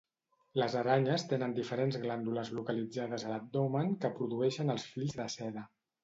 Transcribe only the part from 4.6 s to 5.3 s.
els fils de